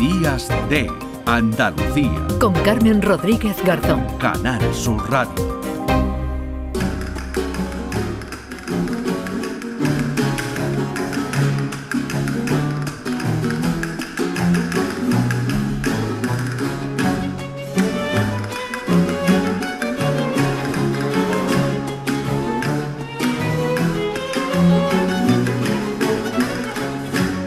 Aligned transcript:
Días 0.00 0.48
de 0.70 0.90
Andalucía. 1.26 2.26
Con 2.40 2.54
Carmen 2.54 3.02
Rodríguez 3.02 3.62
Garzón. 3.62 4.02
Canal 4.16 4.62
Sur 4.72 5.10
Radio. 5.10 5.60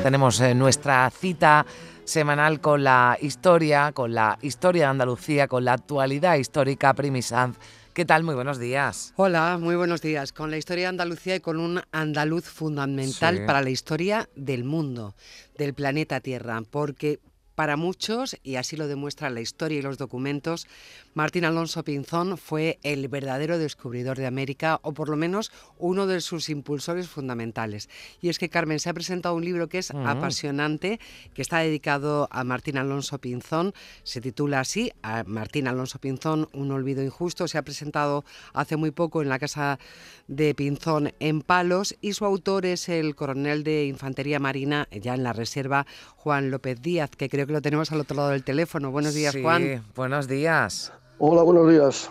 Tenemos 0.03 0.39
eh, 0.41 0.53
nuestra 0.53 1.09
cita 1.09 1.65
semanal 2.05 2.61
con 2.61 2.83
la 2.83 3.17
historia, 3.21 3.91
con 3.91 4.13
la 4.13 4.37
historia 4.41 4.83
de 4.83 4.89
Andalucía, 4.89 5.47
con 5.47 5.65
la 5.65 5.73
actualidad 5.73 6.35
histórica, 6.35 6.93
Primisanz. 6.93 7.57
¿Qué 7.93 8.05
tal? 8.05 8.23
Muy 8.23 8.33
buenos 8.33 8.57
días. 8.57 9.13
Hola, 9.17 9.57
muy 9.59 9.75
buenos 9.75 10.01
días. 10.01 10.33
Con 10.33 10.49
la 10.49 10.57
historia 10.57 10.85
de 10.85 10.89
Andalucía 10.89 11.35
y 11.35 11.39
con 11.39 11.59
un 11.59 11.81
andaluz 11.91 12.45
fundamental 12.45 13.45
para 13.45 13.61
la 13.61 13.69
historia 13.69 14.29
del 14.35 14.63
mundo, 14.63 15.13
del 15.57 15.75
planeta 15.75 16.19
Tierra, 16.19 16.61
porque 16.69 17.19
para 17.55 17.77
muchos, 17.77 18.37
y 18.43 18.55
así 18.55 18.75
lo 18.75 18.87
demuestra 18.87 19.29
la 19.29 19.41
historia 19.41 19.79
y 19.79 19.81
los 19.81 19.97
documentos, 19.97 20.67
Martín 21.13 21.45
Alonso 21.45 21.83
Pinzón 21.83 22.37
fue 22.37 22.79
el 22.83 23.07
verdadero 23.07 23.57
descubridor 23.57 24.17
de 24.17 24.25
América, 24.25 24.79
o 24.81 24.93
por 24.93 25.09
lo 25.09 25.15
menos 25.15 25.51
uno 25.77 26.07
de 26.07 26.21
sus 26.21 26.49
impulsores 26.49 27.07
fundamentales. 27.07 27.89
Y 28.21 28.29
es 28.29 28.39
que 28.39 28.49
Carmen 28.49 28.79
se 28.79 28.89
ha 28.89 28.93
presentado 28.93 29.35
un 29.35 29.45
libro 29.45 29.69
que 29.69 29.77
es 29.77 29.91
apasionante, 29.91 30.99
que 31.33 31.41
está 31.41 31.59
dedicado 31.59 32.27
a 32.31 32.43
Martín 32.43 32.77
Alonso 32.77 33.19
Pinzón, 33.19 33.73
se 34.03 34.21
titula 34.21 34.59
así, 34.59 34.91
a 35.03 35.23
Martín 35.23 35.67
Alonso 35.67 35.99
Pinzón, 35.99 36.49
Un 36.53 36.71
olvido 36.71 37.03
injusto, 37.03 37.47
se 37.47 37.57
ha 37.57 37.61
presentado 37.63 38.25
hace 38.53 38.75
muy 38.75 38.91
poco 38.91 39.21
en 39.21 39.29
la 39.29 39.39
Casa 39.39 39.79
de 40.27 40.55
Pinzón 40.55 41.13
en 41.19 41.41
Palos, 41.41 41.95
y 42.01 42.13
su 42.13 42.25
autor 42.25 42.65
es 42.65 42.89
el 42.89 43.15
coronel 43.15 43.63
de 43.63 43.85
Infantería 43.85 44.39
Marina, 44.39 44.87
ya 44.91 45.13
en 45.13 45.23
la 45.23 45.33
reserva, 45.33 45.85
Juan 46.15 46.49
López 46.49 46.81
Díaz, 46.81 47.11
que 47.11 47.29
creo 47.43 47.47
que 47.47 47.53
lo 47.53 47.61
tenemos 47.61 47.91
al 47.91 47.99
otro 47.99 48.15
lado 48.15 48.29
del 48.29 48.43
teléfono. 48.43 48.89
Buenos 48.89 49.13
días, 49.13 49.33
sí, 49.33 49.41
Juan. 49.41 49.83
Buenos 49.95 50.27
días. 50.27 50.93
Hola, 51.19 51.43
buenos 51.43 51.69
días. 51.69 52.09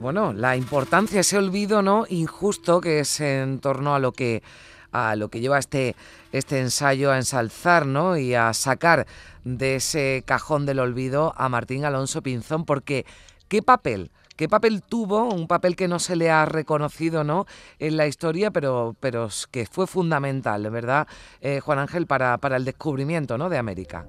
Bueno, 0.00 0.32
la 0.32 0.56
importancia, 0.56 1.20
ese 1.20 1.38
olvido 1.38 1.82
no 1.82 2.04
injusto 2.08 2.80
que 2.80 3.00
es 3.00 3.20
en 3.20 3.60
torno 3.60 3.94
a 3.94 4.00
lo 4.00 4.10
que 4.12 4.42
a 4.90 5.14
lo 5.16 5.28
que 5.28 5.40
lleva 5.40 5.58
este, 5.58 5.94
este 6.32 6.58
ensayo 6.58 7.12
a 7.12 7.16
ensalzar 7.16 7.86
¿no? 7.86 8.18
y 8.18 8.34
a 8.34 8.52
sacar 8.52 9.06
de 9.44 9.76
ese 9.76 10.22
cajón 10.26 10.66
del 10.66 10.80
olvido 10.80 11.32
a 11.36 11.48
Martín 11.48 11.86
Alonso 11.86 12.22
Pinzón, 12.22 12.66
porque 12.66 13.06
¿qué 13.48 13.62
papel? 13.62 14.10
¿Qué 14.36 14.50
papel 14.50 14.82
tuvo? 14.82 15.32
Un 15.32 15.46
papel 15.46 15.76
que 15.76 15.88
no 15.88 15.98
se 15.98 16.14
le 16.14 16.30
ha 16.30 16.44
reconocido 16.44 17.24
¿no? 17.24 17.46
en 17.78 17.96
la 17.96 18.06
historia, 18.06 18.50
pero, 18.50 18.94
pero 19.00 19.28
que 19.50 19.64
fue 19.64 19.86
fundamental, 19.86 20.68
¿verdad, 20.70 21.06
eh, 21.40 21.60
Juan 21.60 21.78
Ángel, 21.78 22.06
para, 22.06 22.36
para 22.36 22.56
el 22.56 22.66
descubrimiento 22.66 23.38
¿no? 23.38 23.48
de 23.48 23.56
América? 23.56 24.04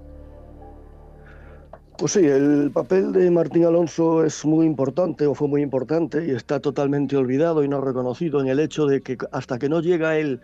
Pues 2.04 2.12
sí, 2.12 2.28
el 2.28 2.70
papel 2.70 3.14
de 3.14 3.32
Martín 3.32 3.64
Alonso 3.64 4.26
es 4.26 4.44
muy 4.44 4.66
importante 4.66 5.26
o 5.26 5.34
fue 5.34 5.48
muy 5.48 5.62
importante 5.62 6.26
y 6.28 6.32
está 6.32 6.60
totalmente 6.60 7.16
olvidado 7.16 7.64
y 7.64 7.70
no 7.70 7.80
reconocido 7.80 8.42
en 8.42 8.50
el 8.50 8.60
hecho 8.60 8.88
de 8.88 9.02
que 9.02 9.18
hasta 9.32 9.58
que 9.58 9.70
no 9.70 9.80
llega 9.80 10.18
él 10.18 10.42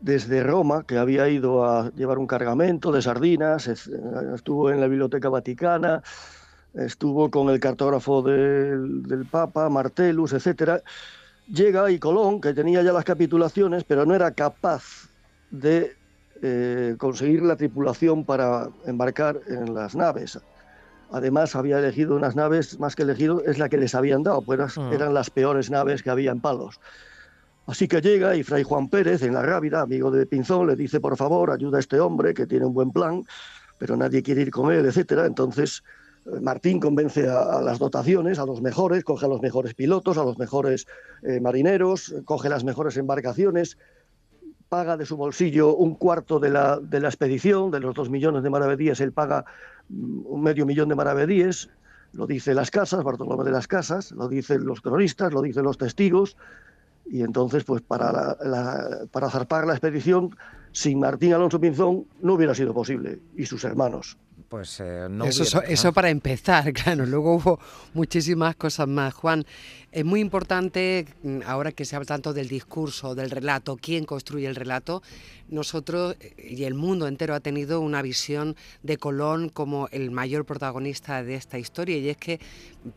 desde 0.00 0.42
Roma, 0.42 0.82
que 0.84 0.98
había 0.98 1.28
ido 1.28 1.64
a 1.64 1.92
llevar 1.92 2.18
un 2.18 2.26
cargamento 2.26 2.90
de 2.90 3.02
sardinas, 3.02 3.68
estuvo 3.68 4.68
en 4.72 4.80
la 4.80 4.88
Biblioteca 4.88 5.28
Vaticana, 5.28 6.02
estuvo 6.74 7.30
con 7.30 7.50
el 7.50 7.60
cartógrafo 7.60 8.22
del, 8.22 9.28
Papa, 9.30 9.68
Martellus, 9.68 10.32
etc. 10.32 10.82
Llega 11.46 11.88
y 11.92 12.00
Colón, 12.00 12.40
que 12.40 12.52
tenía 12.52 12.82
ya 12.82 12.92
las 12.92 13.04
capitulaciones, 13.04 13.84
pero 13.84 14.04
no 14.06 14.16
era 14.16 14.32
capaz 14.32 15.08
de 15.52 15.92
eh, 16.42 16.96
conseguir 16.98 17.42
la 17.42 17.54
tripulación 17.54 18.24
para 18.24 18.70
embarcar 18.86 19.40
en 19.46 19.72
las 19.72 19.94
naves. 19.94 20.40
Además, 21.12 21.56
había 21.56 21.78
elegido 21.78 22.14
unas 22.14 22.36
naves, 22.36 22.78
más 22.78 22.94
que 22.94 23.02
elegido, 23.02 23.42
es 23.44 23.58
la 23.58 23.68
que 23.68 23.78
les 23.78 23.94
habían 23.94 24.22
dado, 24.22 24.42
pues 24.42 24.76
mm. 24.76 24.92
eran 24.92 25.14
las 25.14 25.30
peores 25.30 25.70
naves 25.70 26.02
que 26.02 26.10
había 26.10 26.30
en 26.30 26.40
Palos. 26.40 26.80
Así 27.66 27.86
que 27.86 28.00
llega 28.00 28.34
y 28.34 28.42
Fray 28.42 28.62
Juan 28.62 28.88
Pérez, 28.88 29.22
en 29.22 29.34
la 29.34 29.42
Rábida, 29.42 29.82
amigo 29.82 30.10
de 30.10 30.26
Pinzón, 30.26 30.66
le 30.66 30.76
dice, 30.76 31.00
por 31.00 31.16
favor, 31.16 31.50
ayuda 31.50 31.76
a 31.76 31.80
este 31.80 32.00
hombre 32.00 32.34
que 32.34 32.46
tiene 32.46 32.66
un 32.66 32.74
buen 32.74 32.90
plan, 32.90 33.24
pero 33.78 33.96
nadie 33.96 34.22
quiere 34.22 34.42
ir 34.42 34.50
con 34.50 34.72
él, 34.72 34.86
etcétera. 34.86 35.26
Entonces, 35.26 35.82
eh, 36.26 36.40
Martín 36.40 36.80
convence 36.80 37.28
a, 37.28 37.60
las 37.60 37.78
dotaciones, 37.78 38.38
a 38.38 38.46
los 38.46 38.60
mejores, 38.60 39.04
coge 39.04 39.26
a 39.26 39.28
los 39.28 39.40
mejores 39.40 39.74
pilotos, 39.74 40.18
a 40.18 40.24
los 40.24 40.38
mejores 40.38 40.86
eh, 41.22 41.40
marineros, 41.40 42.14
coge 42.24 42.48
las 42.48 42.64
mejores 42.64 42.96
embarcaciones, 42.96 43.78
paga 44.70 44.96
de 44.96 45.04
su 45.04 45.16
bolsillo 45.16 45.74
un 45.74 45.96
cuarto 45.96 46.38
de 46.38 46.48
la, 46.48 46.78
de 46.78 47.00
la 47.00 47.08
expedición, 47.08 47.70
de 47.70 47.80
los 47.80 47.92
dos 47.94 48.08
millones 48.08 48.42
de 48.42 48.50
maravedíes, 48.50 49.00
él 49.00 49.12
paga 49.12 49.44
mm, 49.88 50.20
un 50.24 50.42
medio 50.42 50.64
millón 50.64 50.88
de 50.88 50.94
maravedíes, 50.94 51.68
lo 52.12 52.26
dicen 52.26 52.54
las 52.54 52.70
casas, 52.70 53.04
Bartolomé 53.04 53.44
de 53.44 53.50
las 53.50 53.68
Casas, 53.68 54.12
lo 54.12 54.28
dicen 54.28 54.64
los 54.64 54.80
cronistas, 54.80 55.32
lo 55.32 55.42
dicen 55.42 55.64
los 55.64 55.76
testigos, 55.76 56.36
y 57.06 57.22
entonces, 57.22 57.64
pues 57.64 57.82
para, 57.82 58.36
para 59.10 59.30
zarpar 59.30 59.66
la 59.66 59.72
expedición, 59.72 60.36
sin 60.72 61.00
Martín 61.00 61.34
Alonso 61.34 61.60
Pinzón 61.60 62.06
no 62.22 62.34
hubiera 62.34 62.54
sido 62.54 62.72
posible, 62.72 63.18
y 63.36 63.46
sus 63.46 63.64
hermanos. 63.64 64.16
Pues 64.48 64.80
eh, 64.80 65.06
no 65.08 65.26
eso, 65.26 65.62
eso 65.62 65.92
para 65.92 66.10
empezar, 66.10 66.72
claro. 66.72 67.06
Luego 67.06 67.36
hubo 67.36 67.60
muchísimas 67.94 68.56
cosas 68.56 68.88
más. 68.88 69.14
Juan, 69.14 69.44
es 69.92 70.04
muy 70.04 70.20
importante, 70.20 71.06
mm, 71.22 71.40
ahora 71.46 71.72
que 71.72 71.84
se 71.84 71.96
habla 71.96 72.06
tanto 72.06 72.32
del 72.32 72.48
discurso, 72.48 73.14
del 73.14 73.30
relato, 73.30 73.76
quién 73.76 74.04
construye 74.04 74.46
el 74.46 74.54
relato, 74.54 75.02
nosotros 75.48 76.16
eh, 76.20 76.54
y 76.56 76.64
el 76.64 76.74
mundo 76.74 77.08
entero 77.08 77.34
ha 77.34 77.40
tenido 77.40 77.80
una 77.80 78.02
visión 78.02 78.56
de 78.82 78.98
Colón 78.98 79.48
como 79.48 79.88
el 79.90 80.10
mayor 80.12 80.44
protagonista 80.44 81.24
de 81.24 81.34
esta 81.34 81.58
historia 81.58 81.98
y 81.98 82.08
es 82.08 82.16
que 82.16 82.38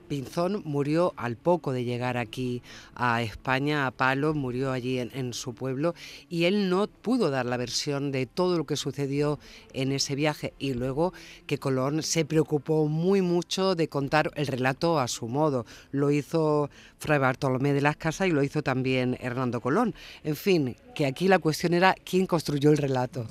Pinzón 0.08 0.62
murió 0.66 1.14
al 1.18 1.36
poco 1.36 1.74
de 1.74 1.84
llegar 1.84 2.16
aquí 2.16 2.62
a 2.96 3.22
España, 3.24 3.88
a 3.88 3.92
Palo, 3.92 4.34
murió 4.34 4.72
allí 4.72 5.00
en, 5.00 5.10
en 5.16 5.34
su 5.34 5.54
pueblo 5.56 5.96
y 6.30 6.46
él 6.46 6.70
no 6.70 6.88
pudo 6.88 7.32
dar 7.32 7.46
la 7.46 7.58
versión 7.58 8.12
de 8.12 8.28
todo 8.28 8.58
lo 8.58 8.66
que 8.66 8.76
sucedió 8.76 9.40
en 9.74 9.92
ese 9.92 10.16
viaje 10.16 10.54
y 10.60 10.74
luego 10.74 11.12
que 11.48 11.58
Colón 11.58 12.04
se 12.04 12.24
preocupó 12.24 12.88
muy 12.88 13.22
mucho 13.22 13.76
de 13.76 13.90
contar 13.90 14.32
el 14.36 14.48
relato 14.48 15.00
a 15.00 15.08
su 15.08 15.28
modo. 15.28 15.66
Lo 15.92 16.12
hizo 16.12 16.70
Fray 17.00 17.20
Bartolomé 17.20 17.74
de 17.74 17.82
las 17.82 17.98
Casas 17.98 18.28
y 18.28 18.32
lo 18.32 18.44
hizo 18.44 18.62
también 18.62 19.18
Hernando 19.20 19.62
Colón. 19.62 19.94
En 20.24 20.36
fin, 20.36 20.76
que 20.96 21.06
aquí 21.06 21.28
la 21.28 21.40
cuestión 21.40 21.74
era 21.74 21.96
quién 22.06 22.26
construyó 22.26 22.72
el 22.72 22.78
relato. 22.78 23.28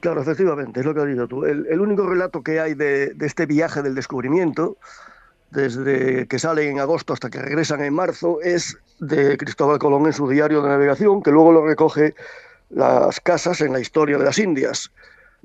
Claro, 0.00 0.20
efectivamente, 0.20 0.80
es 0.80 0.86
lo 0.86 0.94
que 0.94 1.00
has 1.00 1.06
dicho 1.06 1.26
tú. 1.26 1.44
El, 1.46 1.80
único 1.80 2.06
relato 2.06 2.42
que 2.42 2.60
hay 2.60 2.74
de, 2.74 3.14
este 3.20 3.46
viaje 3.46 3.80
del 3.80 3.94
descubrimiento, 3.94 4.76
desde 5.50 6.26
que 6.26 6.38
salen 6.38 6.72
en 6.72 6.80
agosto 6.80 7.14
hasta 7.14 7.30
que 7.30 7.40
regresan 7.40 7.82
en 7.82 7.94
marzo, 7.94 8.38
es 8.42 8.76
de 8.98 9.38
Cristóbal 9.38 9.78
Colón 9.78 10.04
en 10.04 10.12
su 10.12 10.28
diario 10.28 10.60
de 10.60 10.68
navegación, 10.68 11.22
que 11.22 11.30
luego 11.30 11.52
lo 11.52 11.66
recoge 11.66 12.14
las 12.68 13.18
casas 13.20 13.62
en 13.62 13.72
la 13.72 13.80
historia 13.80 14.18
de 14.18 14.24
las 14.24 14.38
Indias. 14.38 14.90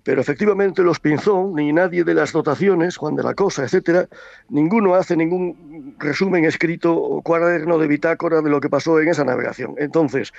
Pero 0.04 0.22
efectivamente 0.22 0.82
los 0.82 1.00
Pinzón, 1.00 1.56
ni 1.56 1.74
nadie 1.74 2.04
de 2.04 2.14
las 2.14 2.32
dotaciones, 2.32 2.98
Juan 2.98 3.16
de 3.16 3.24
la 3.24 3.34
Cosa, 3.34 3.64
etcétera, 3.64 4.08
ninguno 4.50 4.96
hace 4.96 5.16
ningún 5.16 5.96
resumen 6.00 6.46
escrito 6.46 6.96
o 6.96 7.22
cuaderno 7.22 7.78
de 7.78 7.88
bitácora 7.88 8.42
de 8.42 8.50
lo 8.50 8.62
que 8.62 8.70
pasó 8.70 9.00
en 9.00 9.10
esa 9.10 9.24
navegación. 9.24 9.76
Entonces, 9.78 10.32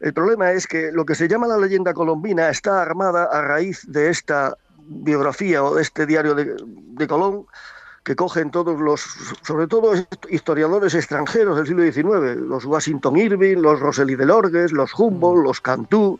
el 0.00 0.12
problema 0.12 0.52
es 0.52 0.66
que 0.66 0.90
lo 0.92 1.04
que 1.04 1.14
se 1.14 1.28
llama 1.28 1.46
la 1.46 1.58
leyenda 1.58 1.94
colombina 1.94 2.50
está 2.50 2.82
armada 2.82 3.24
a 3.24 3.42
raíz 3.42 3.84
de 3.86 4.10
esta 4.10 4.56
biografía 4.76 5.62
o 5.62 5.74
de 5.76 5.82
este 5.82 6.06
diario 6.06 6.34
de, 6.34 6.56
de 6.56 7.06
Colón, 7.06 7.46
que 8.04 8.16
cogen 8.16 8.50
todos 8.50 8.80
los, 8.80 9.00
sobre 9.42 9.68
todo 9.68 9.92
historiadores 10.28 10.94
extranjeros 10.94 11.56
del 11.56 11.66
siglo 11.66 11.84
XIX, 11.84 12.40
los 12.40 12.64
Washington 12.64 13.16
Irving, 13.16 13.58
los 13.58 13.78
Rosely 13.78 14.16
de 14.16 14.26
Lorgues, 14.26 14.72
los 14.72 14.92
Humboldt, 14.98 15.44
los 15.44 15.60
Cantú, 15.60 16.18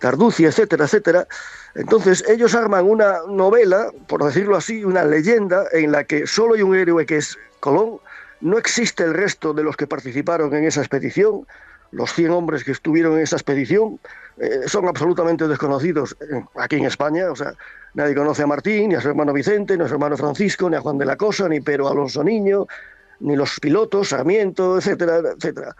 Carducci, 0.00 0.44
etcétera, 0.44 0.86
etcétera. 0.86 1.28
Entonces 1.76 2.24
ellos 2.28 2.54
arman 2.54 2.86
una 2.86 3.20
novela, 3.28 3.92
por 4.08 4.24
decirlo 4.24 4.56
así, 4.56 4.84
una 4.84 5.04
leyenda 5.04 5.64
en 5.72 5.92
la 5.92 6.04
que 6.04 6.26
solo 6.26 6.54
hay 6.54 6.62
un 6.62 6.74
héroe 6.74 7.06
que 7.06 7.18
es 7.18 7.38
Colón, 7.60 8.00
no 8.40 8.58
existe 8.58 9.04
el 9.04 9.14
resto 9.14 9.52
de 9.52 9.62
los 9.62 9.76
que 9.76 9.86
participaron 9.86 10.52
en 10.54 10.64
esa 10.64 10.80
expedición, 10.80 11.46
los 11.92 12.12
100 12.14 12.30
hombres 12.30 12.64
que 12.64 12.72
estuvieron 12.72 13.14
en 13.14 13.20
esa 13.20 13.36
expedición 13.36 13.98
eh, 14.38 14.62
son 14.66 14.88
absolutamente 14.88 15.46
desconocidos 15.46 16.16
aquí 16.56 16.76
en 16.76 16.86
España, 16.86 17.30
o 17.30 17.36
sea, 17.36 17.52
nadie 17.94 18.14
conoce 18.14 18.42
a 18.42 18.46
Martín, 18.46 18.90
ni 18.90 18.94
a 18.94 19.00
su 19.00 19.08
hermano 19.08 19.32
Vicente, 19.32 19.76
ni 19.76 19.84
a 19.84 19.88
su 19.88 19.94
hermano 19.94 20.16
Francisco, 20.16 20.70
ni 20.70 20.76
a 20.76 20.80
Juan 20.80 20.98
de 20.98 21.04
la 21.04 21.16
Cosa, 21.16 21.48
ni 21.48 21.60
Pedro 21.60 21.88
Alonso 21.88 22.24
Niño, 22.24 22.66
ni 23.20 23.36
los 23.36 23.60
pilotos, 23.60 24.08
Sarmiento, 24.08 24.78
etcétera, 24.78 25.18
etcétera. 25.36 25.76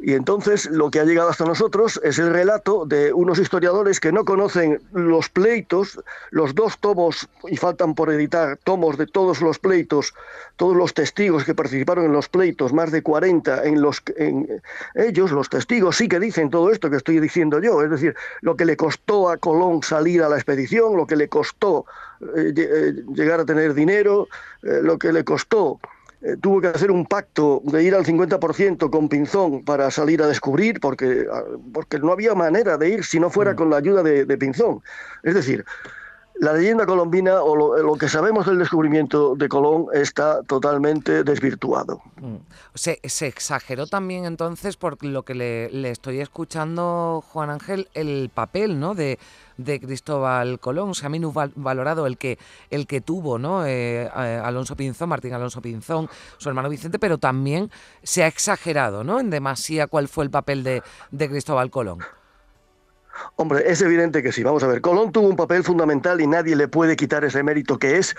Y 0.00 0.12
entonces 0.12 0.70
lo 0.70 0.90
que 0.90 1.00
ha 1.00 1.04
llegado 1.04 1.28
hasta 1.28 1.44
nosotros 1.44 2.00
es 2.04 2.20
el 2.20 2.32
relato 2.32 2.86
de 2.86 3.12
unos 3.12 3.40
historiadores 3.40 3.98
que 3.98 4.12
no 4.12 4.24
conocen 4.24 4.80
los 4.92 5.28
pleitos, 5.28 5.98
los 6.30 6.54
dos 6.54 6.78
tomos, 6.78 7.28
y 7.48 7.56
faltan 7.56 7.96
por 7.96 8.12
editar 8.12 8.58
tomos 8.62 8.96
de 8.96 9.06
todos 9.06 9.40
los 9.40 9.58
pleitos, 9.58 10.14
todos 10.56 10.76
los 10.76 10.94
testigos 10.94 11.44
que 11.44 11.54
participaron 11.54 12.04
en 12.04 12.12
los 12.12 12.28
pleitos, 12.28 12.72
más 12.72 12.92
de 12.92 13.02
40, 13.02 13.64
en 13.64 13.82
los 13.82 14.00
en, 14.16 14.62
ellos, 14.94 15.32
los 15.32 15.48
testigos, 15.48 15.96
sí 15.96 16.08
que 16.08 16.20
dicen 16.20 16.48
todo 16.48 16.70
esto 16.70 16.90
que 16.90 16.96
estoy 16.96 17.18
diciendo 17.18 17.60
yo, 17.60 17.82
es 17.82 17.90
decir, 17.90 18.14
lo 18.40 18.56
que 18.56 18.64
le 18.64 18.76
costó 18.76 19.28
a 19.28 19.36
Colón 19.36 19.82
salir 19.82 20.22
a 20.22 20.28
la 20.28 20.36
expedición, 20.36 20.96
lo 20.96 21.08
que 21.08 21.16
le 21.16 21.28
costó 21.28 21.86
eh, 22.36 22.52
eh, 22.56 22.92
llegar 23.14 23.40
a 23.40 23.44
tener 23.44 23.74
dinero, 23.74 24.28
eh, 24.62 24.80
lo 24.80 24.96
que 24.96 25.12
le 25.12 25.24
costó 25.24 25.80
eh, 26.20 26.36
tuvo 26.40 26.60
que 26.60 26.68
hacer 26.68 26.90
un 26.90 27.06
pacto 27.06 27.62
de 27.64 27.82
ir 27.84 27.94
al 27.94 28.04
50% 28.04 28.90
con 28.90 29.08
Pinzón 29.08 29.64
para 29.64 29.90
salir 29.90 30.20
a 30.22 30.26
descubrir, 30.26 30.80
porque, 30.80 31.26
ah, 31.32 31.42
porque 31.72 31.98
no 31.98 32.12
había 32.12 32.34
manera 32.34 32.76
de 32.76 32.88
ir 32.88 33.04
si 33.04 33.20
no 33.20 33.30
fuera 33.30 33.52
mm. 33.52 33.56
con 33.56 33.70
la 33.70 33.76
ayuda 33.76 34.02
de, 34.02 34.24
de 34.24 34.38
Pinzón. 34.38 34.82
Es 35.22 35.34
decir, 35.34 35.64
la 36.40 36.52
leyenda 36.52 36.86
colombina 36.86 37.42
o 37.42 37.56
lo, 37.56 37.94
que 37.94 38.08
sabemos 38.08 38.46
del 38.46 38.58
descubrimiento 38.58 39.34
de 39.34 39.48
Colón 39.48 39.86
está 39.92 40.42
totalmente 40.42 41.24
desvirtuado. 41.24 42.00
Mm. 42.16 42.36
Se, 42.74 43.00
exageró 43.02 43.86
también 43.86 44.24
entonces, 44.24 44.76
por 44.76 45.02
lo 45.04 45.24
que 45.24 45.34
le, 45.34 45.90
estoy 45.90 46.20
escuchando, 46.20 47.24
Juan 47.32 47.50
Ángel, 47.50 47.88
el 47.94 48.30
papel 48.32 48.78
¿no? 48.78 48.94
de, 48.94 49.18
de 49.56 49.80
Cristóbal 49.80 50.60
Colón. 50.60 50.94
Se 50.94 51.06
ha 51.06 51.10
valorado 51.56 52.06
el 52.06 52.16
que, 52.16 52.38
el 52.70 52.86
que 52.86 53.00
tuvo 53.00 53.38
¿no? 53.38 53.66
Eh, 53.66 54.08
Alonso 54.08 54.76
Pinzón, 54.76 55.08
Martín 55.08 55.34
Alonso 55.34 55.60
Pinzón, 55.60 56.08
su 56.36 56.48
hermano 56.48 56.68
Vicente, 56.68 57.00
pero 57.00 57.18
también 57.18 57.70
se 58.02 58.22
ha 58.22 58.28
exagerado 58.28 59.02
¿no? 59.02 59.18
en 59.18 59.30
demasía 59.30 59.88
cuál 59.88 60.06
fue 60.06 60.24
el 60.24 60.30
papel 60.30 60.62
de, 60.62 60.82
de 61.10 61.28
Cristóbal 61.28 61.70
Colón. 61.70 61.98
Hombre, 63.36 63.70
es 63.70 63.80
evidente 63.82 64.22
que 64.22 64.32
sí. 64.32 64.42
Vamos 64.42 64.62
a 64.62 64.66
ver, 64.66 64.80
Colón 64.80 65.12
tuvo 65.12 65.28
un 65.28 65.36
papel 65.36 65.64
fundamental 65.64 66.20
y 66.20 66.26
nadie 66.26 66.56
le 66.56 66.68
puede 66.68 66.96
quitar 66.96 67.24
ese 67.24 67.42
mérito 67.42 67.78
que 67.78 67.98
es 67.98 68.16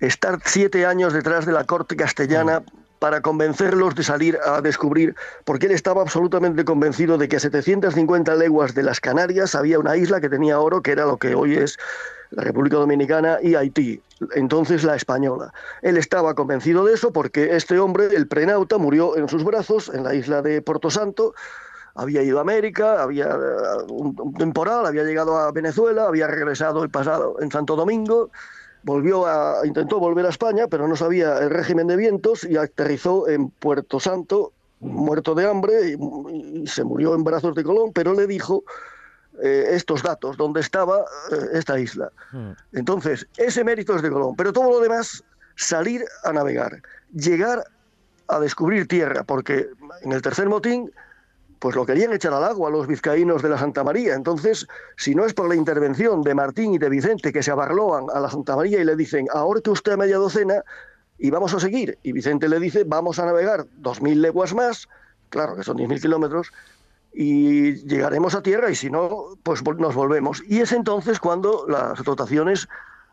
estar 0.00 0.38
siete 0.44 0.86
años 0.86 1.12
detrás 1.12 1.46
de 1.46 1.52
la 1.52 1.64
corte 1.64 1.96
castellana. 1.96 2.60
Mm. 2.60 2.88
para 2.98 3.20
convencerlos 3.20 3.94
de 3.94 4.02
salir 4.02 4.38
a 4.44 4.60
descubrir, 4.60 5.14
porque 5.44 5.66
él 5.66 5.72
estaba 5.72 6.02
absolutamente 6.02 6.64
convencido 6.64 7.16
de 7.16 7.28
que 7.28 7.36
a 7.36 7.40
750 7.40 8.34
leguas 8.34 8.74
de 8.74 8.82
las 8.82 9.00
Canarias 9.00 9.54
había 9.54 9.78
una 9.78 9.96
isla 9.96 10.20
que 10.20 10.28
tenía 10.28 10.58
oro, 10.58 10.82
que 10.82 10.92
era 10.92 11.06
lo 11.06 11.16
que 11.16 11.34
hoy 11.34 11.54
es 11.54 11.78
la 12.30 12.44
República 12.44 12.76
Dominicana 12.76 13.38
y 13.42 13.54
Haití, 13.54 14.02
entonces 14.34 14.84
la 14.84 14.96
española. 14.96 15.52
Él 15.82 15.96
estaba 15.96 16.34
convencido 16.34 16.84
de 16.84 16.94
eso 16.94 17.12
porque 17.12 17.56
este 17.56 17.78
hombre, 17.78 18.08
el 18.14 18.26
prenauta, 18.26 18.78
murió 18.78 19.16
en 19.16 19.28
sus 19.28 19.44
brazos 19.44 19.90
en 19.94 20.04
la 20.04 20.14
isla 20.14 20.42
de 20.42 20.60
Porto 20.60 20.90
Santo, 20.90 21.34
había 21.94 22.22
ido 22.22 22.38
a 22.38 22.42
América, 22.42 23.02
había 23.02 23.26
eh, 23.26 23.82
un, 23.88 24.34
temporal, 24.34 24.86
había 24.86 25.04
llegado 25.04 25.36
a 25.36 25.50
Venezuela, 25.52 26.06
había 26.06 26.26
regresado 26.26 26.82
el 26.82 26.90
pasado 26.90 27.36
en 27.40 27.50
Santo 27.50 27.76
Domingo, 27.76 28.30
volvió 28.82 29.26
a, 29.26 29.66
intentó 29.66 29.98
volver 29.98 30.26
a 30.26 30.30
España, 30.30 30.66
pero 30.68 30.86
no 30.88 30.96
sabía 30.96 31.38
el 31.38 31.50
régimen 31.50 31.86
de 31.86 31.96
vientos 31.96 32.44
y 32.44 32.56
aterrizó 32.56 33.28
en 33.28 33.50
Puerto 33.50 34.00
Santo, 34.00 34.52
muerto 34.80 35.34
de 35.34 35.48
hambre, 35.48 35.96
y, 36.32 36.66
se 36.66 36.84
murió 36.84 37.14
en 37.14 37.24
brazos 37.24 37.54
de 37.54 37.64
Colón, 37.64 37.92
pero 37.92 38.14
le 38.14 38.26
dijo 38.26 38.64
eh, 39.42 39.66
estos 39.70 40.02
datos, 40.02 40.36
dónde 40.36 40.60
estaba 40.60 41.00
eh, 41.32 41.36
esta 41.54 41.78
isla. 41.78 42.10
Hmm. 42.32 42.52
Entonces, 42.72 43.26
ese 43.36 43.64
mérito 43.64 43.96
es 43.96 44.02
de 44.02 44.10
Colón, 44.10 44.36
pero 44.36 44.52
todo 44.52 44.70
lo 44.70 44.80
demás, 44.80 45.24
salir 45.56 46.04
a 46.24 46.32
navegar, 46.32 46.80
llegar 47.12 47.64
a 48.28 48.38
descubrir 48.38 48.86
tierra, 48.86 49.24
porque 49.24 49.68
en 50.02 50.12
el 50.12 50.22
tercer 50.22 50.48
motín 50.48 50.90
pues 51.58 51.74
lo 51.76 51.84
querían 51.84 52.12
echar 52.12 52.32
al 52.32 52.44
agua 52.44 52.70
los 52.70 52.86
vizcaínos 52.86 53.42
de 53.42 53.48
la 53.48 53.58
Santa 53.58 53.84
María. 53.84 54.14
Entonces, 54.14 54.66
si 54.96 55.14
no 55.14 55.24
es 55.24 55.34
por 55.34 55.48
la 55.48 55.54
intervención 55.54 56.22
de 56.22 56.34
Martín 56.34 56.74
y 56.74 56.78
de 56.78 56.88
Vicente 56.88 57.32
que 57.32 57.42
se 57.42 57.50
abarloan 57.50 58.06
a 58.12 58.20
la 58.20 58.30
Santa 58.30 58.56
María 58.56 58.80
y 58.80 58.84
le 58.84 58.96
dicen, 58.96 59.26
ahorque 59.32 59.70
usted 59.70 59.92
a 59.92 59.96
media 59.96 60.18
docena 60.18 60.62
y 61.18 61.30
vamos 61.30 61.54
a 61.54 61.60
seguir. 61.60 61.98
Y 62.02 62.12
Vicente 62.12 62.48
le 62.48 62.60
dice, 62.60 62.84
vamos 62.84 63.18
a 63.18 63.26
navegar 63.26 63.66
dos 63.78 64.00
mil 64.00 64.22
leguas 64.22 64.54
más, 64.54 64.88
claro 65.30 65.56
que 65.56 65.64
son 65.64 65.76
diez 65.76 65.88
mil 65.88 66.00
kilómetros, 66.00 66.52
y 67.12 67.74
llegaremos 67.86 68.34
a 68.34 68.42
tierra 68.42 68.70
y 68.70 68.74
si 68.74 68.90
no, 68.90 69.36
pues 69.42 69.62
nos 69.64 69.94
volvemos. 69.94 70.42
Y 70.46 70.60
es 70.60 70.72
entonces 70.72 71.18
cuando 71.18 71.66
las 71.68 72.02
dotaciones 72.04 72.68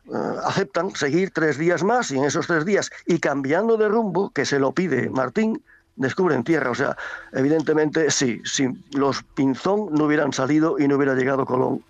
eh, 0.06 0.12
aceptan 0.44 0.92
seguir 0.92 1.32
tres 1.32 1.58
días 1.58 1.84
más 1.84 2.12
y 2.12 2.18
en 2.20 2.26
esos 2.26 2.46
tres 2.46 2.66
días 2.66 2.92
y 3.08 3.20
cambiando 3.20 3.78
de 3.78 3.88
rumbo, 3.88 4.30
que 4.30 4.46
se 4.46 4.60
lo 4.60 4.74
pide 4.74 5.10
Martín, 5.10 5.64
descubren 5.96 6.44
tierra. 6.44 6.72
O 6.72 6.76
sea, 6.76 6.98
evidentemente 7.32 8.10
sí, 8.12 8.42
si 8.46 8.70
los 8.92 9.24
Pinzón 9.36 9.94
no 9.94 10.06
hubieran 10.06 10.34
salido 10.34 10.80
y 10.80 10.88
no 10.88 10.96
hubiera 10.96 11.16
llegado 11.16 11.46
Colón 11.46 11.84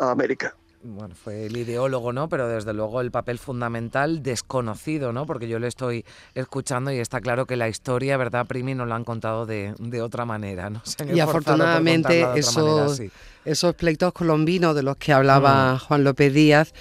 a 0.00 0.10
América 0.10 0.54
bueno, 0.82 1.14
fue 1.14 1.46
el 1.46 1.56
ideólogo, 1.56 2.12
¿no? 2.12 2.28
Pero 2.28 2.48
desde 2.48 2.72
luego 2.72 3.00
el 3.00 3.10
papel 3.10 3.38
fundamental 3.38 4.22
desconocido, 4.22 5.12
¿no? 5.12 5.26
Porque 5.26 5.46
yo 5.46 5.58
le 5.58 5.68
estoy 5.68 6.04
escuchando 6.34 6.90
y 6.90 6.98
está 6.98 7.20
claro 7.20 7.46
que 7.46 7.56
la 7.56 7.68
historia, 7.68 8.16
¿verdad, 8.16 8.46
Primi? 8.46 8.74
Nos 8.74 8.88
la 8.88 8.96
han 8.96 9.04
contado 9.04 9.44
de, 9.44 9.74
otra 10.00 10.24
manera, 10.24 10.70
¿no? 10.70 10.82
y 11.12 11.20
afortunadamente 11.20 12.26
esos, 12.34 13.02
esos 13.44 13.74
pleitos 13.74 14.14
colombinos 14.14 14.74
de 14.74 14.82
los 14.82 14.96
que 14.96 15.12
hablaba 15.12 15.74
mm. 15.74 15.78
Juan 15.80 16.04
López 16.04 16.32
Díaz, 16.32 16.72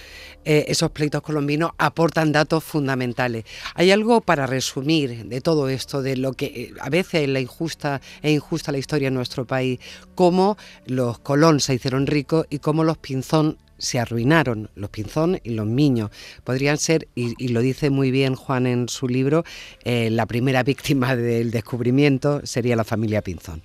eh, 0.46 0.66
esos 0.70 0.92
pleitos 0.92 1.22
colombinos 1.22 1.72
aportan 1.78 2.32
datos 2.32 2.64
fundamentales. 2.64 3.44
Hay 3.76 3.92
algo 3.92 4.22
para 4.22 4.46
resumir 4.46 5.26
de 5.26 5.42
todo 5.42 5.68
esto, 5.68 6.02
de 6.02 6.16
lo 6.16 6.34
que 6.34 6.46
eh, 6.46 6.74
a 6.80 6.90
veces 6.90 7.28
la 7.28 7.42
injusta 7.42 8.00
e 8.22 8.32
injusta 8.32 8.72
la 8.72 8.78
historia 8.78 9.10
en 9.10 9.16
nuestro 9.16 9.46
país, 9.46 9.80
cómo 10.16 10.58
los 10.86 11.20
Colón 11.20 11.60
se 11.60 11.74
hicieron 11.74 12.08
ricos 12.08 12.46
y 12.50 12.60
cómo 12.60 12.86
los 12.86 12.98
Pinzón 12.98 13.58
se 13.80 14.00
arruinaron, 14.00 14.70
los 14.76 14.90
Pinzón 14.90 15.40
y 15.44 15.52
los 15.52 15.66
Miños. 15.66 16.12
Podrían 16.44 16.78
ser, 16.78 17.08
y, 17.16 17.48
lo 17.48 17.62
dice 17.62 17.90
muy 17.90 18.12
bien 18.12 18.36
Juan 18.36 18.68
en 18.68 18.88
su 18.90 19.08
libro, 19.08 19.44
eh, 19.84 20.10
la 20.12 20.26
primera 20.26 20.64
víctima 20.64 21.16
del 21.16 21.52
descubrimiento 21.52 22.46
sería 22.46 22.76
la 22.76 22.84
familia 22.84 23.22
Pinzón. 23.22 23.64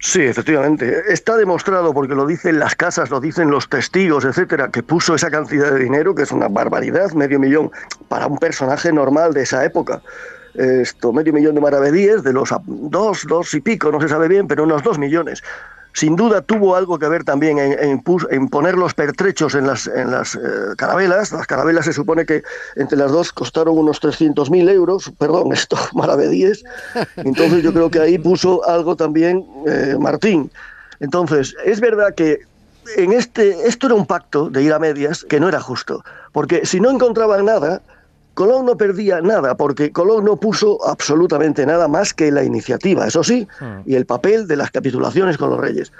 Sí, 0.00 0.22
efectivamente. 0.22 1.04
Está 1.12 1.36
demostrado, 1.36 1.94
porque 1.94 2.16
lo 2.16 2.26
dicen 2.26 2.58
las 2.58 2.74
casas, 2.74 3.08
lo 3.10 3.20
dicen 3.20 3.52
los 3.52 3.68
testigos, 3.68 4.24
etcétera, 4.24 4.68
que 4.68 4.82
puso 4.82 5.14
esa 5.14 5.30
cantidad 5.30 5.70
de 5.70 5.78
dinero, 5.78 6.12
que 6.12 6.24
es 6.24 6.32
una 6.32 6.48
barbaridad, 6.48 7.12
medio 7.12 7.38
millón, 7.38 7.70
para 8.08 8.26
un 8.26 8.36
personaje 8.38 8.92
normal 8.92 9.32
de 9.32 9.42
esa 9.42 9.64
época. 9.64 10.02
Esto, 10.54 11.12
medio 11.12 11.32
millón 11.32 11.54
de 11.54 11.60
maravedíes, 11.60 12.24
de 12.24 12.32
los 12.32 12.50
dos, 12.66 13.24
dos 13.28 13.54
y 13.54 13.60
pico, 13.60 13.92
no 13.92 14.00
se 14.00 14.08
sabe 14.08 14.26
bien, 14.26 14.48
pero 14.48 14.64
unos 14.64 14.82
dos 14.82 14.98
millones 14.98 15.40
sin 15.94 16.16
duda 16.16 16.40
tuvo 16.40 16.74
algo 16.74 16.98
que 16.98 17.08
ver 17.08 17.24
también 17.24 17.58
en, 17.58 18.02
poner 18.48 18.76
los 18.76 18.94
pertrechos 18.94 19.54
en 19.54 19.66
las, 19.66 19.86
en 19.86 20.12
eh, 20.12 20.74
carabelas. 20.76 21.32
Las 21.32 21.46
carabelas 21.46 21.84
se 21.84 21.92
supone 21.92 22.24
que 22.24 22.42
entre 22.76 22.96
las 22.96 23.12
dos 23.12 23.32
costaron 23.32 23.76
unos 23.76 24.00
300.000 24.00 24.70
euros, 24.70 25.12
perdón, 25.18 25.52
esto, 25.52 25.76
maravedíes. 25.94 26.64
Entonces 27.16 27.62
yo 27.62 27.72
creo 27.72 27.90
que 27.90 28.00
ahí 28.00 28.18
puso 28.18 28.66
algo 28.66 28.96
también 28.96 29.46
eh, 29.66 29.96
Martín. 29.98 30.50
Entonces, 31.00 31.54
es 31.64 31.80
verdad 31.80 32.14
que 32.14 32.40
en 32.96 33.12
este, 33.12 33.66
esto 33.66 33.86
era 33.86 33.94
un 33.94 34.06
pacto 34.06 34.50
de 34.50 34.62
ir 34.62 34.72
a 34.72 34.78
medias 34.78 35.24
que 35.28 35.40
no 35.40 35.48
era 35.48 35.60
justo, 35.60 36.04
porque 36.32 36.64
si 36.64 36.80
no 36.80 36.90
encontraban 36.90 37.44
nada, 37.44 37.80
Colón 38.34 38.66
no 38.66 38.76
perdía 38.76 39.20
nada, 39.20 39.56
porque 39.56 39.92
Colón 39.92 40.24
no 40.24 40.36
puso 40.36 40.78
absolutamente 40.88 41.66
nada 41.66 41.88
más 41.88 42.14
que 42.14 42.30
la 42.32 42.44
iniciativa, 42.44 43.06
eso 43.06 43.22
sí, 43.22 43.46
hmm. 43.60 43.80
y 43.86 43.94
el 43.94 44.06
papel 44.06 44.46
de 44.46 44.56
las 44.56 44.70
capitulaciones 44.70 45.36
con 45.36 45.50
los 45.50 45.60
reyes. 45.60 45.92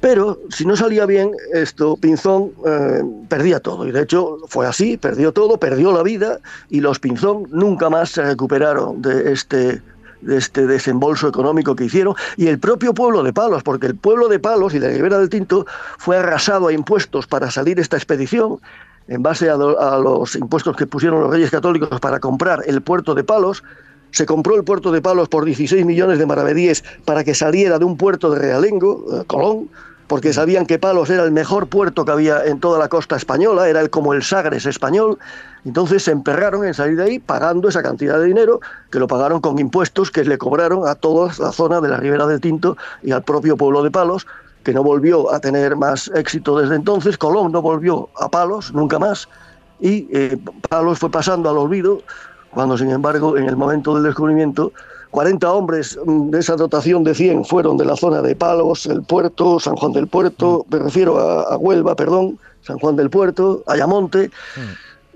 Pero 0.00 0.40
si 0.48 0.64
no 0.64 0.76
salía 0.76 1.04
bien, 1.04 1.32
esto, 1.52 1.96
Pinzón 1.96 2.52
eh, 2.66 3.02
perdía 3.28 3.60
todo. 3.60 3.86
Y 3.86 3.92
de 3.92 4.02
hecho 4.02 4.38
fue 4.48 4.66
así, 4.66 4.96
perdió 4.96 5.32
todo, 5.32 5.58
perdió 5.58 5.92
la 5.92 6.02
vida, 6.02 6.38
y 6.70 6.80
los 6.80 6.98
Pinzón 6.98 7.46
nunca 7.50 7.90
más 7.90 8.10
se 8.10 8.22
recuperaron 8.22 9.02
de 9.02 9.32
este, 9.32 9.82
de 10.22 10.36
este 10.38 10.66
desembolso 10.66 11.28
económico 11.28 11.76
que 11.76 11.84
hicieron, 11.84 12.14
y 12.38 12.46
el 12.48 12.58
propio 12.58 12.94
pueblo 12.94 13.22
de 13.22 13.34
Palos, 13.34 13.62
porque 13.62 13.88
el 13.88 13.94
pueblo 13.94 14.28
de 14.28 14.38
Palos 14.38 14.72
y 14.72 14.78
la 14.78 14.88
Ribera 14.88 15.18
del 15.18 15.28
Tinto 15.28 15.66
fue 15.98 16.16
arrasado 16.16 16.68
a 16.68 16.72
impuestos 16.72 17.26
para 17.26 17.50
salir 17.50 17.78
esta 17.78 17.98
expedición, 17.98 18.58
en 19.10 19.24
base 19.24 19.50
a, 19.50 19.56
los 19.56 20.36
impuestos 20.36 20.76
que 20.76 20.86
pusieron 20.86 21.20
los 21.20 21.30
reyes 21.30 21.50
católicos 21.50 22.00
para 22.00 22.20
comprar 22.20 22.62
el 22.66 22.80
puerto 22.80 23.12
de 23.12 23.24
Palos, 23.24 23.64
se 24.12 24.24
compró 24.24 24.54
el 24.54 24.62
puerto 24.62 24.92
de 24.92 25.02
Palos 25.02 25.28
por 25.28 25.44
16 25.44 25.84
millones 25.84 26.20
de 26.20 26.26
maravedíes 26.26 26.84
para 27.04 27.24
que 27.24 27.34
saliera 27.34 27.80
de 27.80 27.84
un 27.84 27.96
puerto 27.96 28.30
de 28.30 28.38
Realengo, 28.38 29.04
eh, 29.12 29.24
Colón, 29.26 29.68
porque 30.06 30.32
sabían 30.32 30.64
que 30.64 30.78
Palos 30.78 31.10
era 31.10 31.24
el 31.24 31.32
mejor 31.32 31.66
puerto 31.66 32.04
que 32.04 32.12
había 32.12 32.44
en 32.44 32.60
toda 32.60 32.78
la 32.78 32.88
costa 32.88 33.16
española, 33.16 33.68
era 33.68 33.86
como 33.88 34.14
el 34.14 34.22
Sagres 34.22 34.64
español, 34.64 35.18
entonces 35.64 36.04
se 36.04 36.12
emperraron 36.12 36.64
en 36.64 36.74
salir 36.74 36.96
de 36.96 37.02
ahí 37.02 37.18
pagando 37.18 37.68
esa 37.68 37.82
cantidad 37.82 38.18
de 38.18 38.26
dinero, 38.26 38.60
que 38.92 39.00
lo 39.00 39.08
pagaron 39.08 39.40
con 39.40 39.58
impuestos 39.58 40.12
que 40.12 40.24
le 40.24 40.38
cobraron 40.38 40.86
a 40.86 40.94
toda 40.94 41.32
la 41.38 41.50
zona 41.50 41.80
de 41.80 41.88
la 41.88 41.96
Ribera 41.96 42.26
del 42.28 42.40
Tinto 42.40 42.76
y 43.02 43.10
al 43.10 43.24
propio 43.24 43.56
pueblo 43.56 43.82
de 43.82 43.90
Palos, 43.90 44.26
que 44.64 44.72
no 44.72 44.82
volvió 44.82 45.32
a 45.32 45.40
tener 45.40 45.76
más 45.76 46.10
éxito 46.14 46.58
desde 46.58 46.76
entonces. 46.76 47.16
Colón 47.16 47.52
no 47.52 47.62
volvió 47.62 48.08
a 48.18 48.28
Palos 48.28 48.72
nunca 48.72 48.98
más 48.98 49.28
y 49.80 50.08
eh, 50.12 50.38
Palos 50.68 50.98
fue 50.98 51.10
pasando 51.10 51.48
al 51.48 51.58
olvido 51.58 52.02
cuando, 52.50 52.76
sin 52.76 52.90
embargo, 52.90 53.36
en 53.36 53.46
el 53.46 53.56
momento 53.56 53.94
del 53.94 54.04
descubrimiento, 54.04 54.72
40 55.10 55.52
hombres 55.52 55.98
mm, 56.04 56.30
de 56.30 56.38
esa 56.40 56.56
dotación 56.56 57.04
de 57.04 57.14
100 57.14 57.44
fueron 57.44 57.76
de 57.76 57.84
la 57.84 57.96
zona 57.96 58.22
de 58.22 58.34
Palos, 58.34 58.86
el 58.86 59.02
Puerto, 59.02 59.60
San 59.60 59.76
Juan 59.76 59.92
del 59.92 60.06
Puerto, 60.06 60.66
me 60.70 60.78
refiero 60.78 61.18
a, 61.18 61.54
a 61.54 61.56
Huelva, 61.56 61.94
perdón, 61.94 62.38
San 62.62 62.78
Juan 62.78 62.96
del 62.96 63.10
Puerto, 63.10 63.62
Ayamonte. 63.66 64.30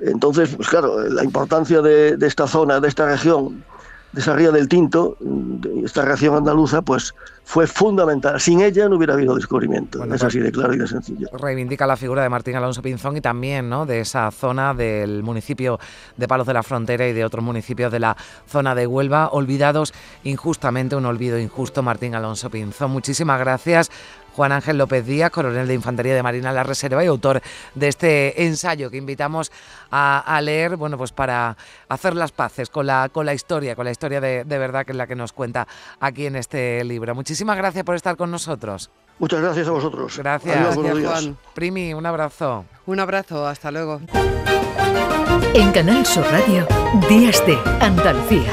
Entonces, 0.00 0.54
pues 0.56 0.68
claro, 0.68 1.00
la 1.08 1.24
importancia 1.24 1.80
de, 1.80 2.16
de 2.16 2.26
esta 2.26 2.46
zona, 2.46 2.80
de 2.80 2.88
esta 2.88 3.06
región, 3.06 3.64
de 4.14 4.20
esa 4.20 4.34
ría 4.36 4.50
del 4.52 4.68
Tinto, 4.68 5.16
de 5.20 5.80
esta 5.84 6.04
región 6.04 6.36
andaluza, 6.36 6.82
pues 6.82 7.14
fue 7.42 7.66
fundamental. 7.66 8.40
Sin 8.40 8.60
ella 8.60 8.88
no 8.88 8.96
hubiera 8.96 9.14
habido 9.14 9.34
descubrimiento. 9.34 9.98
Bueno, 9.98 10.14
es 10.14 10.20
pues- 10.20 10.28
así 10.28 10.38
de 10.38 10.52
claro 10.52 10.72
y 10.72 10.78
de 10.78 10.86
sencillo. 10.86 11.28
reivindica 11.36 11.86
la 11.86 11.96
figura 11.96 12.22
de 12.22 12.28
Martín 12.28 12.54
Alonso 12.56 12.80
Pinzón 12.80 13.16
y 13.16 13.20
también 13.20 13.68
¿no? 13.68 13.86
de 13.86 14.00
esa 14.00 14.30
zona 14.30 14.72
del 14.72 15.22
municipio 15.24 15.78
de 16.16 16.28
Palos 16.28 16.46
de 16.46 16.54
la 16.54 16.62
Frontera 16.62 17.06
y 17.08 17.12
de 17.12 17.24
otros 17.24 17.44
municipios 17.44 17.90
de 17.92 17.98
la 18.00 18.16
zona 18.46 18.74
de 18.74 18.86
Huelva, 18.86 19.30
olvidados 19.32 19.92
injustamente, 20.22 20.96
un 20.96 21.06
olvido 21.06 21.38
injusto, 21.38 21.82
Martín 21.82 22.14
Alonso 22.14 22.48
Pinzón. 22.50 22.92
Muchísimas 22.92 23.38
gracias. 23.40 23.90
Juan 24.34 24.52
Ángel 24.52 24.78
López 24.78 25.06
Díaz, 25.06 25.30
coronel 25.30 25.66
de 25.68 25.74
Infantería 25.74 26.14
de 26.14 26.22
Marina 26.22 26.50
de 26.50 26.56
la 26.56 26.62
Reserva 26.64 27.04
y 27.04 27.06
autor 27.06 27.40
de 27.74 27.88
este 27.88 28.44
ensayo 28.44 28.90
que 28.90 28.96
invitamos 28.96 29.52
a, 29.90 30.18
a 30.18 30.40
leer, 30.40 30.76
bueno, 30.76 30.98
pues 30.98 31.12
para 31.12 31.56
hacer 31.88 32.14
las 32.16 32.32
paces 32.32 32.68
con 32.68 32.86
la, 32.86 33.08
con 33.10 33.26
la 33.26 33.34
historia, 33.34 33.76
con 33.76 33.84
la 33.84 33.90
historia 33.92 34.20
de, 34.20 34.44
de 34.44 34.58
verdad 34.58 34.84
que 34.84 34.92
es 34.92 34.98
la 34.98 35.06
que 35.06 35.14
nos 35.14 35.32
cuenta 35.32 35.66
aquí 36.00 36.26
en 36.26 36.36
este 36.36 36.82
libro. 36.84 37.14
Muchísimas 37.14 37.56
gracias 37.56 37.84
por 37.84 37.94
estar 37.94 38.16
con 38.16 38.30
nosotros. 38.30 38.90
Muchas 39.18 39.40
gracias 39.40 39.68
a 39.68 39.70
vosotros. 39.70 40.18
Gracias. 40.18 40.56
Adiós, 40.56 40.76
Gracias, 40.76 40.96
días. 40.96 41.10
Juan. 41.12 41.36
Primi, 41.54 41.94
un 41.94 42.04
abrazo. 42.04 42.64
Un 42.86 42.98
abrazo, 43.00 43.46
hasta 43.46 43.70
luego. 43.70 44.00
En 45.54 45.70
Canal 45.70 46.04
Sur 46.04 46.24
Radio, 46.32 46.66
Días 47.08 47.44
de 47.46 47.56
Andalucía. 47.80 48.50